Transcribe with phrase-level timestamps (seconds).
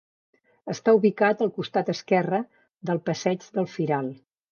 [0.73, 2.39] Està ubicat al costat esquerre
[2.91, 4.11] del Passeig del Firal.